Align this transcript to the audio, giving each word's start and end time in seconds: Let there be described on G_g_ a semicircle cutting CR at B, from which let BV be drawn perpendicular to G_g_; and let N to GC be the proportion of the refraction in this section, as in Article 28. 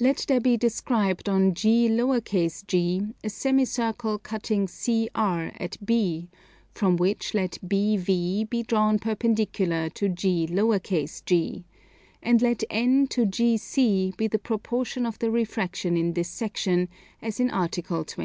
Let 0.00 0.24
there 0.26 0.40
be 0.40 0.56
described 0.56 1.28
on 1.28 1.54
G_g_ 1.54 3.14
a 3.22 3.28
semicircle 3.30 4.18
cutting 4.18 4.66
CR 4.66 5.14
at 5.62 5.76
B, 5.86 6.28
from 6.72 6.96
which 6.96 7.34
let 7.34 7.58
BV 7.64 8.50
be 8.50 8.62
drawn 8.66 8.98
perpendicular 8.98 9.90
to 9.90 10.08
G_g_; 10.08 11.62
and 12.20 12.42
let 12.42 12.64
N 12.68 13.06
to 13.06 13.24
GC 13.26 14.16
be 14.16 14.26
the 14.26 14.40
proportion 14.40 15.06
of 15.06 15.20
the 15.20 15.30
refraction 15.30 15.96
in 15.96 16.14
this 16.14 16.30
section, 16.30 16.88
as 17.22 17.38
in 17.38 17.48
Article 17.48 17.98
28. 17.98 18.12